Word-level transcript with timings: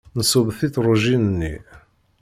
Nṣubb 0.19 0.47
tiṭṛujin-nni. 0.59 1.53